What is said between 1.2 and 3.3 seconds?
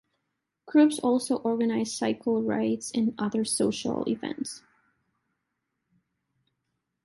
organise cycle rides and